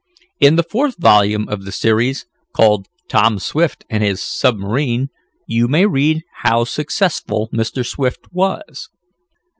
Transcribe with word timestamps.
In 0.39 0.55
the 0.55 0.63
fourth 0.63 0.95
volume 0.97 1.47
of 1.47 1.63
the 1.63 1.71
series, 1.71 2.25
called 2.55 2.87
"Tom 3.07 3.37
Swift 3.37 3.85
and 3.87 4.01
his 4.01 4.19
Submarine," 4.19 5.09
you 5.45 5.67
may 5.67 5.85
read 5.85 6.23
how 6.41 6.63
successful 6.63 7.49
Mr. 7.53 7.85
Swift 7.85 8.21
was. 8.31 8.89